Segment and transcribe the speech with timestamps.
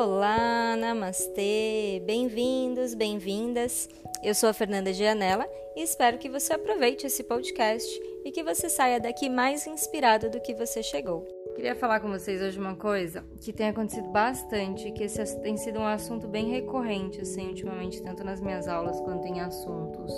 [0.00, 3.88] Olá, namastê, bem-vindos, bem-vindas.
[4.22, 5.44] Eu sou a Fernanda Gianella
[5.74, 10.40] e espero que você aproveite esse podcast e que você saia daqui mais inspirado do
[10.40, 11.26] que você chegou.
[11.56, 15.80] Queria falar com vocês hoje uma coisa que tem acontecido bastante, que esse tem sido
[15.80, 20.12] um assunto bem recorrente, assim, ultimamente, tanto nas minhas aulas quanto em assuntos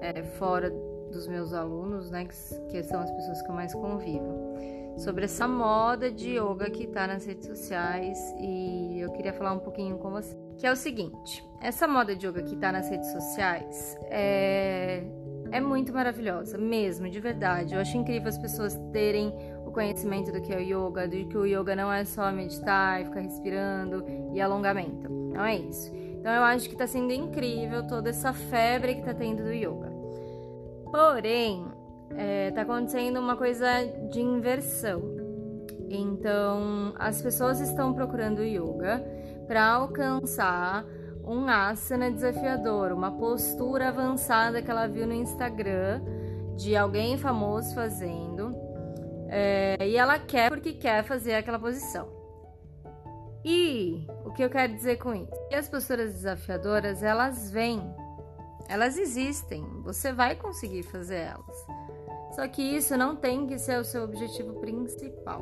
[0.00, 0.70] é, fora
[1.10, 5.48] dos meus alunos, né, que, que são as pessoas que eu mais convivo sobre essa
[5.48, 10.10] moda de yoga que tá nas redes sociais e eu queria falar um pouquinho com
[10.10, 10.36] você.
[10.58, 15.02] Que é o seguinte: essa moda de yoga que tá nas redes sociais é,
[15.50, 17.74] é muito maravilhosa, mesmo, de verdade.
[17.74, 19.32] Eu acho incrível as pessoas terem
[19.64, 23.00] o conhecimento do que é o yoga, de que o yoga não é só meditar
[23.00, 25.08] e ficar respirando e alongamento.
[25.08, 25.94] Não é isso.
[25.94, 29.90] Então eu acho que tá sendo incrível toda essa febre que tá tendo do yoga.
[30.90, 31.64] Porém,
[32.16, 33.66] é, tá acontecendo uma coisa
[34.10, 35.02] de inversão.
[35.88, 39.04] Então, as pessoas estão procurando yoga
[39.46, 40.84] para alcançar
[41.24, 46.00] um asana desafiador, uma postura avançada que ela viu no Instagram
[46.56, 48.54] de alguém famoso fazendo.
[49.28, 52.08] É, e ela quer porque quer fazer aquela posição.
[53.44, 55.32] E o que eu quero dizer com isso?
[55.50, 57.80] E as posturas desafiadoras, elas vêm,
[58.68, 61.79] elas existem, você vai conseguir fazer elas.
[62.32, 65.40] Só que isso não tem que ser o seu objetivo principal.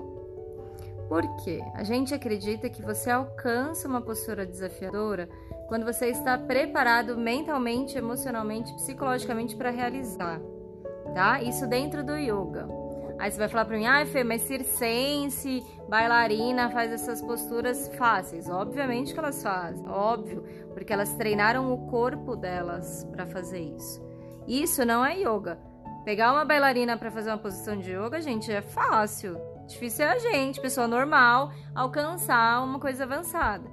[1.08, 1.62] Por quê?
[1.74, 5.28] A gente acredita que você alcança uma postura desafiadora
[5.66, 10.40] quando você está preparado mentalmente, emocionalmente, psicologicamente para realizar,
[11.14, 11.42] tá?
[11.42, 12.68] Isso dentro do yoga.
[13.18, 18.48] Aí você vai falar para mim, ah, Fê, mas circense, bailarina faz essas posturas fáceis.
[18.48, 24.00] Obviamente que elas fazem, óbvio, porque elas treinaram o corpo delas para fazer isso.
[24.46, 25.58] Isso não é yoga.
[26.08, 29.38] Pegar uma bailarina para fazer uma posição de yoga, gente, é fácil.
[29.66, 33.70] Difícil é a gente, pessoa normal, alcançar uma coisa avançada.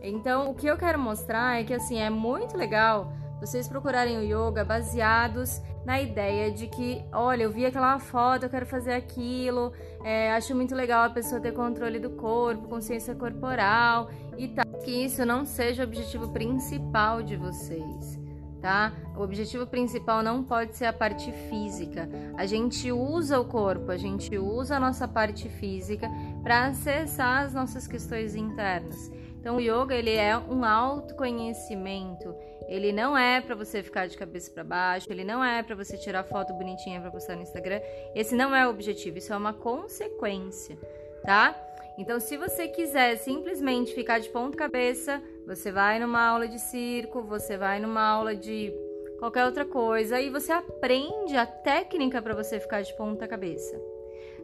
[0.00, 4.22] Então, o que eu quero mostrar é que assim é muito legal vocês procurarem o
[4.22, 9.72] yoga baseados na ideia de que, olha, eu vi aquela foto, eu quero fazer aquilo,
[10.04, 14.64] é, acho muito legal a pessoa ter controle do corpo, consciência corporal e tal.
[14.84, 18.23] Que isso não seja o objetivo principal de vocês
[18.64, 18.94] tá?
[19.14, 22.08] O objetivo principal não pode ser a parte física.
[22.34, 26.08] A gente usa o corpo, a gente usa a nossa parte física
[26.42, 29.12] para acessar as nossas questões internas.
[29.38, 32.34] Então, o yoga ele é um autoconhecimento.
[32.66, 35.98] Ele não é para você ficar de cabeça para baixo, ele não é para você
[35.98, 37.80] tirar foto bonitinha para postar no Instagram.
[38.14, 40.78] Esse não é o objetivo, isso é uma consequência,
[41.22, 41.54] tá?
[41.98, 47.22] Então, se você quiser simplesmente ficar de ponta cabeça, você vai numa aula de circo,
[47.22, 48.72] você vai numa aula de
[49.18, 53.80] qualquer outra coisa e você aprende a técnica para você ficar de ponta cabeça.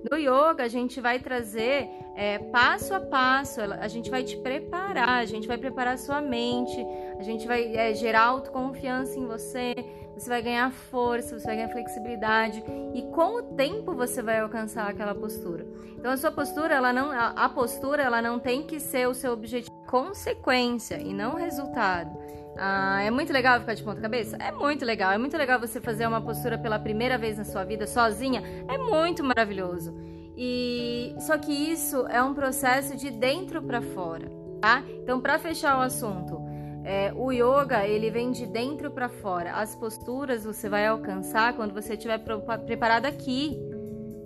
[0.09, 5.21] No yoga, a gente vai trazer é, passo a passo, a gente vai te preparar,
[5.21, 6.77] a gente vai preparar sua mente,
[7.19, 9.75] a gente vai é, gerar autoconfiança em você,
[10.15, 12.63] você vai ganhar força, você vai ganhar flexibilidade
[12.95, 15.67] e com o tempo você vai alcançar aquela postura.
[15.97, 19.33] Então a sua postura, ela não, a postura, ela não tem que ser o seu
[19.33, 22.19] objetivo, consequência e não resultado.
[22.63, 24.37] Ah, é muito legal ficar de ponta cabeça?
[24.37, 25.11] É muito legal.
[25.11, 28.43] É muito legal você fazer uma postura pela primeira vez na sua vida sozinha.
[28.69, 29.97] É muito maravilhoso.
[30.37, 34.83] E só que isso é um processo de dentro para fora, tá?
[35.03, 36.39] Então, para fechar o assunto,
[36.85, 39.53] é, o yoga ele vem de dentro para fora.
[39.55, 42.19] As posturas você vai alcançar quando você estiver
[42.67, 43.59] preparado aqui.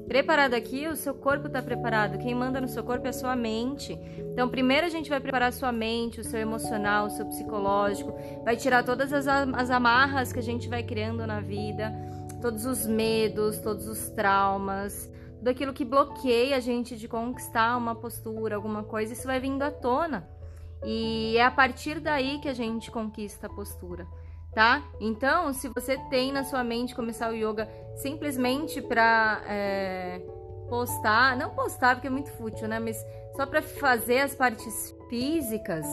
[0.07, 2.19] Preparado aqui, o seu corpo está preparado.
[2.19, 3.99] Quem manda no seu corpo é a sua mente.
[4.33, 8.15] Então, primeiro a gente vai preparar a sua mente, o seu emocional, o seu psicológico,
[8.45, 11.93] vai tirar todas as, as amarras que a gente vai criando na vida,
[12.43, 17.95] todos os medos, todos os traumas, tudo aquilo que bloqueia a gente de conquistar uma
[17.95, 20.29] postura, alguma coisa, isso vai vindo à tona.
[20.85, 24.07] E é a partir daí que a gente conquista a postura,
[24.55, 24.83] tá?
[25.01, 30.21] Então, se você tem na sua mente começar o yoga simplesmente para é,
[30.69, 32.79] postar, não postar porque é muito fútil, né?
[32.79, 32.97] Mas
[33.37, 35.85] só para fazer as partes físicas,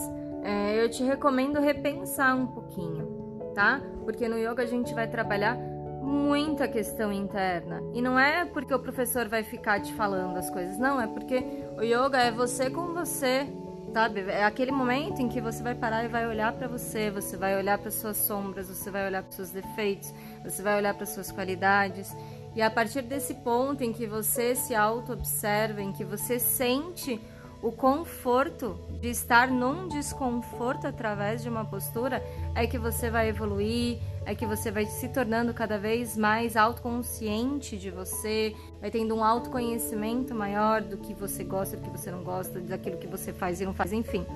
[0.44, 3.82] é, eu te recomendo repensar um pouquinho, tá?
[4.04, 5.56] Porque no yoga a gente vai trabalhar
[6.02, 7.80] muita questão interna.
[7.94, 11.44] E não é porque o professor vai ficar te falando as coisas, não, é porque
[11.76, 13.46] o yoga é você com você,
[13.92, 14.20] sabe?
[14.22, 17.56] É aquele momento em que você vai parar e vai olhar para você, você vai
[17.56, 20.12] olhar para suas sombras, você vai olhar para seus defeitos,
[20.42, 22.16] você vai olhar para suas qualidades.
[22.54, 27.20] E a partir desse ponto em que você se auto-observa, em que você sente
[27.62, 32.20] o conforto de estar num desconforto através de uma postura,
[32.56, 37.78] é que você vai evoluir, é que você vai se tornando cada vez mais autoconsciente
[37.78, 42.24] de você, vai tendo um autoconhecimento maior do que você gosta, do que você não
[42.24, 44.26] gosta, daquilo que você faz e não faz, enfim.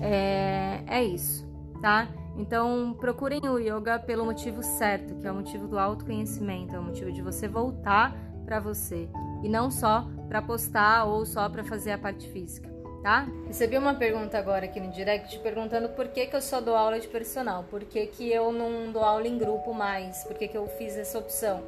[0.00, 1.44] É, é isso,
[1.80, 2.08] tá?
[2.36, 6.82] Então procurem o yoga pelo motivo certo, que é o motivo do autoconhecimento, é o
[6.82, 9.08] motivo de você voltar para você
[9.42, 13.26] e não só para postar ou só para fazer a parte física tá?
[13.46, 16.98] Recebi uma pergunta agora aqui no direct perguntando por que, que eu só dou aula
[17.00, 20.56] de personal, por que, que eu não dou aula em grupo mais, por que, que
[20.56, 21.62] eu fiz essa opção.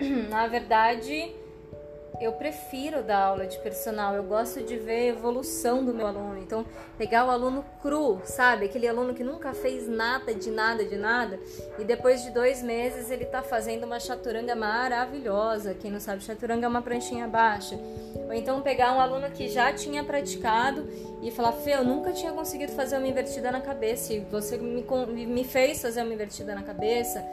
[0.28, 1.32] Na verdade,
[2.20, 6.38] eu prefiro dar aula de personal, eu gosto de ver a evolução do meu aluno.
[6.38, 6.66] Então,
[6.98, 8.66] pegar o aluno cru, sabe?
[8.66, 11.40] Aquele aluno que nunca fez nada de nada de nada
[11.78, 15.72] e depois de dois meses ele tá fazendo uma chaturanga maravilhosa.
[15.72, 17.78] Quem não sabe, chaturanga é uma pranchinha baixa.
[18.14, 20.86] Ou então pegar um aluno que já tinha praticado
[21.22, 24.84] e falar: Fê, eu nunca tinha conseguido fazer uma invertida na cabeça e você me,
[25.26, 27.24] me fez fazer uma invertida na cabeça.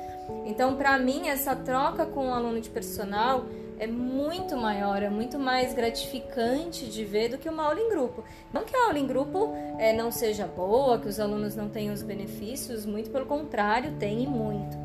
[0.46, 3.46] Então, para mim, essa troca com o aluno de personal
[3.80, 8.24] é muito maior, é muito mais gratificante de ver do que uma aula em grupo.
[8.52, 11.94] Não que a aula em grupo é, não seja boa, que os alunos não tenham
[11.94, 14.78] os benefícios, muito pelo contrário, tem e muito.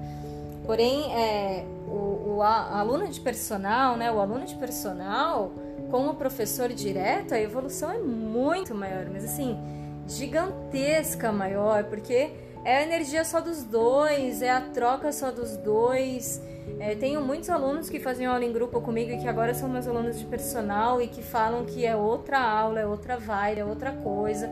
[0.67, 5.53] Porém, é, o, o a, aluno de personal, né, o aluno de personal,
[5.91, 9.59] com o professor direto, a evolução é muito maior, mas assim,
[10.07, 12.31] gigantesca maior, porque
[12.65, 16.41] é a energia só dos dois, é a troca só dos dois.
[16.79, 19.87] É, tenho muitos alunos que fazem aula em grupo comigo e que agora são meus
[19.87, 23.93] alunos de personal e que falam que é outra aula, é outra vibe, é outra
[23.93, 24.49] coisa.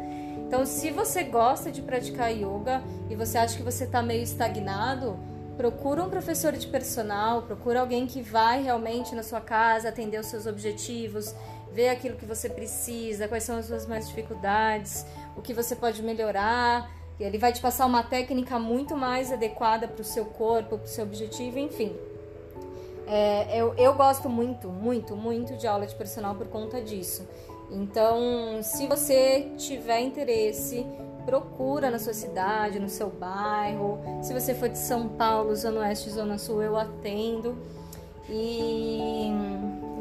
[0.47, 5.17] Então, se você gosta de praticar yoga e você acha que você está meio estagnado,
[5.57, 10.27] procura um professor de personal, procura alguém que vai realmente na sua casa atender os
[10.27, 11.33] seus objetivos,
[11.73, 16.03] ver aquilo que você precisa, quais são as suas mais dificuldades, o que você pode
[16.03, 16.91] melhorar.
[17.25, 20.89] Ele vai te passar uma técnica muito mais adequada para o seu corpo, para o
[20.89, 21.95] seu objetivo, enfim.
[23.07, 27.27] É, eu, eu gosto muito, muito, muito de aula de personal por conta disso.
[27.71, 30.87] Então, se você tiver interesse,
[31.25, 33.99] procura na sua cidade, no seu bairro.
[34.23, 37.57] Se você for de São Paulo, Zona Oeste, Zona Sul, eu atendo.
[38.29, 39.31] E,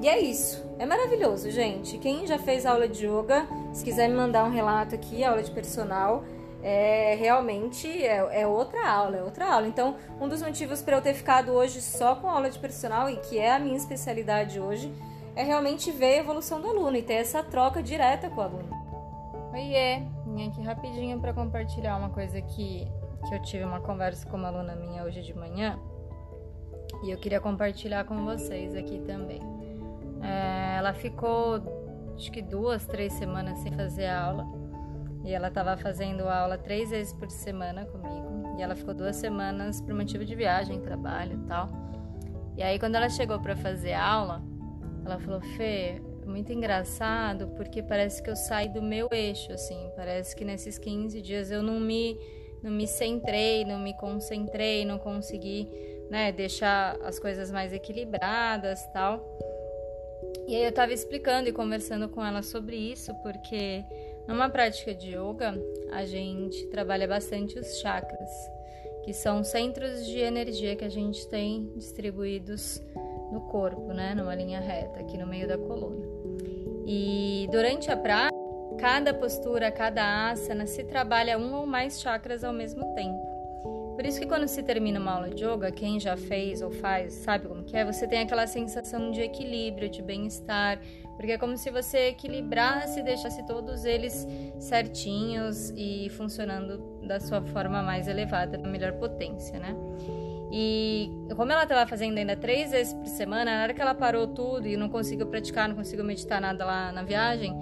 [0.01, 0.63] e é isso.
[0.77, 1.97] É maravilhoso, gente.
[1.97, 5.51] Quem já fez aula de yoga, se quiser me mandar um relato aqui, aula de
[5.51, 6.23] personal,
[6.61, 9.67] é realmente é, é, outra aula, é outra aula.
[9.67, 13.17] Então, um dos motivos para eu ter ficado hoje só com aula de personal e
[13.17, 14.91] que é a minha especialidade hoje
[15.35, 18.69] é realmente ver a evolução do aluno e ter essa troca direta com o aluno.
[19.53, 22.85] Oiê, vim aqui rapidinho para compartilhar uma coisa que,
[23.27, 25.79] que eu tive uma conversa com uma aluna minha hoje de manhã
[27.03, 29.41] e eu queria compartilhar com vocês aqui também.
[30.21, 31.61] É, ela ficou
[32.15, 34.45] acho que duas, três semanas sem fazer aula
[35.29, 38.57] e ela estava fazendo aula três vezes por semana comigo.
[38.57, 41.69] E ela ficou duas semanas por motivo de viagem, trabalho e tal.
[42.57, 44.41] E aí, quando ela chegou para fazer aula,
[45.05, 49.91] ela falou: Fê, muito engraçado porque parece que eu saí do meu eixo, assim.
[49.95, 52.17] Parece que nesses 15 dias eu não me,
[52.63, 55.69] não me centrei, não me concentrei, não consegui
[56.09, 59.23] né, deixar as coisas mais equilibradas tal.
[60.47, 63.85] E aí eu tava explicando e conversando com ela sobre isso, porque
[64.29, 65.59] numa prática de yoga,
[65.91, 68.29] a gente trabalha bastante os chakras,
[69.03, 72.79] que são centros de energia que a gente tem distribuídos
[73.31, 76.05] no corpo, né, numa linha reta, aqui no meio da coluna.
[76.85, 78.37] E durante a prática,
[78.77, 83.28] cada postura, cada asana se trabalha um ou mais chakras ao mesmo tempo.
[83.99, 87.11] Por isso que quando se termina uma aula de yoga, quem já fez ou faz,
[87.15, 90.79] sabe como que é, você tem aquela sensação de equilíbrio, de bem-estar,
[91.17, 94.25] porque é como se você equilibrasse deixasse todos eles
[94.57, 99.75] certinhos e funcionando da sua forma mais elevada, na melhor potência, né?
[100.49, 104.27] E como ela estava fazendo ainda três vezes por semana, na hora que ela parou
[104.27, 107.53] tudo e não conseguiu praticar, não conseguiu meditar nada lá na viagem,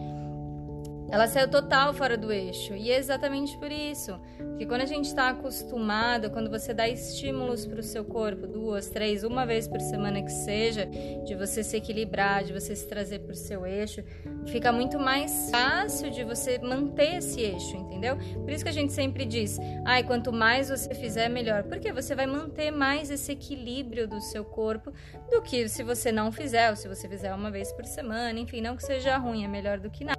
[1.09, 2.73] ela saiu total fora do eixo.
[2.75, 4.19] E é exatamente por isso.
[4.37, 8.89] Porque quando a gente está acostumado, quando você dá estímulos para o seu corpo, duas,
[8.89, 10.85] três, uma vez por semana que seja,
[11.25, 14.03] de você se equilibrar, de você se trazer para o seu eixo,
[14.47, 18.17] fica muito mais fácil de você manter esse eixo, entendeu?
[18.43, 21.63] Por isso que a gente sempre diz, ai, quanto mais você fizer, melhor.
[21.63, 24.91] Porque você vai manter mais esse equilíbrio do seu corpo
[25.29, 28.59] do que se você não fizer, ou se você fizer uma vez por semana, enfim,
[28.59, 30.16] não que seja ruim, é melhor do que nada.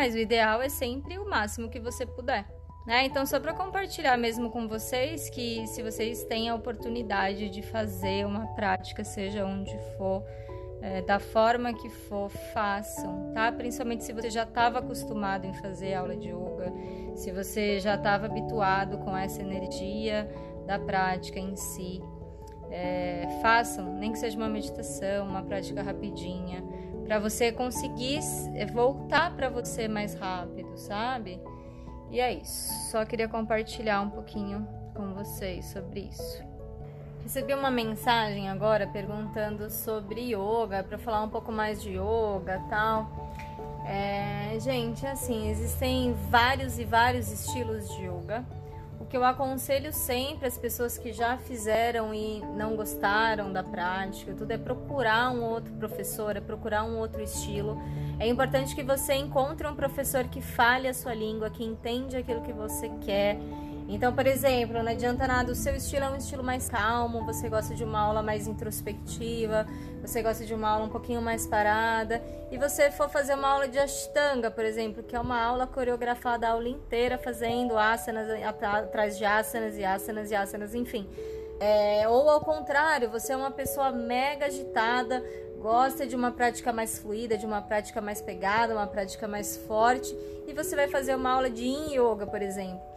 [0.00, 2.46] Mas o ideal é sempre o máximo que você puder.
[2.86, 3.04] Né?
[3.04, 8.24] Então, só para compartilhar mesmo com vocês que se vocês têm a oportunidade de fazer
[8.24, 10.24] uma prática, seja onde for,
[10.80, 13.52] é, da forma que for, façam, tá?
[13.52, 16.72] Principalmente se você já estava acostumado em fazer aula de yoga,
[17.14, 20.26] se você já estava habituado com essa energia
[20.66, 22.00] da prática em si.
[22.70, 26.64] É, façam, nem que seja uma meditação, uma prática rapidinha
[27.10, 28.20] para você conseguir
[28.72, 31.42] voltar para você mais rápido, sabe?
[32.08, 32.72] E é isso.
[32.88, 34.64] Só queria compartilhar um pouquinho
[34.94, 36.40] com vocês sobre isso.
[37.24, 43.10] Recebi uma mensagem agora perguntando sobre yoga, para falar um pouco mais de yoga, tal.
[43.88, 48.44] É, gente, assim, existem vários e vários estilos de yoga.
[49.10, 54.52] Que eu aconselho sempre as pessoas que já fizeram e não gostaram da prática, tudo
[54.52, 57.76] é procurar um outro professor, é procurar um outro estilo.
[58.20, 62.40] É importante que você encontre um professor que fale a sua língua, que entende aquilo
[62.42, 63.36] que você quer.
[63.92, 67.48] Então, por exemplo, não adianta nada, o seu estilo é um estilo mais calmo, você
[67.48, 69.66] gosta de uma aula mais introspectiva,
[70.00, 73.66] você gosta de uma aula um pouquinho mais parada, e você for fazer uma aula
[73.66, 79.18] de Ashtanga, por exemplo, que é uma aula coreografada a aula inteira, fazendo asanas atrás
[79.18, 81.10] de asanas e asanas e asanas, enfim.
[81.58, 85.20] É, ou ao contrário, você é uma pessoa mega agitada,
[85.60, 90.16] gosta de uma prática mais fluida, de uma prática mais pegada, uma prática mais forte,
[90.46, 92.89] e você vai fazer uma aula de Yin Yoga, por exemplo.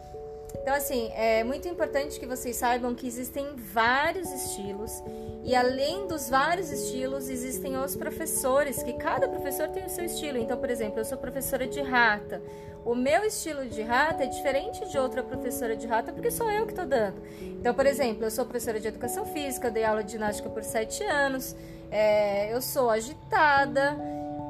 [0.60, 5.02] Então, assim, é muito importante que vocês saibam que existem vários estilos
[5.44, 10.38] e além dos vários estilos, existem os professores, que cada professor tem o seu estilo.
[10.38, 12.42] Então, por exemplo, eu sou professora de rata.
[12.82, 16.64] O meu estilo de rata é diferente de outra professora de rata, porque sou eu
[16.64, 17.20] que estou dando.
[17.40, 21.04] Então, por exemplo, eu sou professora de educação física, dei aula de ginástica por sete
[21.04, 21.54] anos,
[21.90, 23.98] é, eu sou agitada.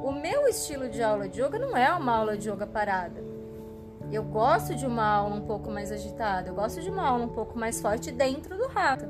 [0.01, 3.34] O meu estilo de aula de yoga não é uma aula de yoga parada.
[4.11, 7.29] Eu gosto de uma aula um pouco mais agitada, eu gosto de uma aula um
[7.29, 9.05] pouco mais forte dentro do rato.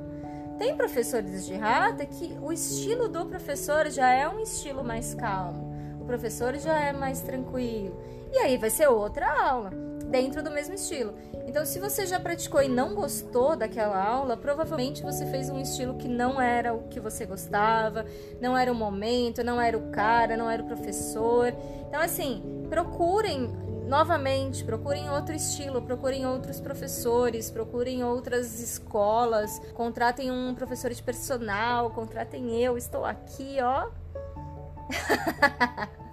[0.58, 5.76] Tem professores de rata que o estilo do professor já é um estilo mais calmo,
[6.00, 8.00] o professor já é mais tranquilo.
[8.32, 9.72] E aí vai ser outra aula,
[10.10, 11.14] dentro do mesmo estilo.
[11.46, 15.96] Então, se você já praticou e não gostou daquela aula, provavelmente você fez um estilo
[15.96, 18.06] que não era o que você gostava,
[18.42, 21.54] não era o momento, não era o cara, não era o professor.
[21.88, 23.54] Então, assim, procurem
[23.88, 31.92] novamente, procurem outro estilo, procurem outros professores, procurem outras escolas, contratem um professor de personal,
[31.92, 33.90] contratem eu, estou aqui, ó.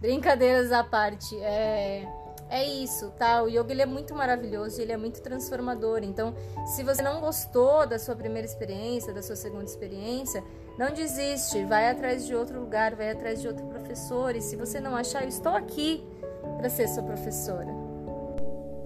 [0.00, 2.06] Brincadeiras à parte, é,
[2.50, 3.42] é isso, tá?
[3.42, 6.00] O yoga ele é muito maravilhoso, ele é muito transformador.
[6.02, 6.34] Então,
[6.66, 10.42] se você não gostou da sua primeira experiência, da sua segunda experiência,
[10.76, 14.34] não desiste, vai atrás de outro lugar, vai atrás de outro professor.
[14.34, 16.04] E se você não achar, eu estou aqui
[16.58, 17.70] para ser sua professora.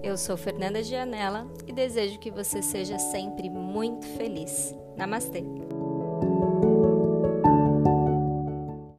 [0.03, 4.75] Eu sou Fernanda Gianella e desejo que você seja sempre muito feliz.
[4.95, 5.64] Namastê!